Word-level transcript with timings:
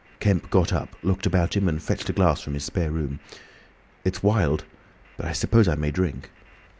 Kemp 0.19 0.49
got 0.49 0.73
up, 0.73 0.95
looked 1.03 1.27
about 1.27 1.55
him, 1.55 1.67
and 1.69 1.79
fetched 1.79 2.09
a 2.09 2.11
glass 2.13 2.41
from 2.41 2.55
his 2.55 2.63
spare 2.63 2.89
room. 2.89 3.19
"It's 4.03 4.23
wild—but 4.23 5.27
I 5.27 5.31
suppose 5.31 5.67
I 5.67 5.75
may 5.75 5.91
drink." 5.91 6.31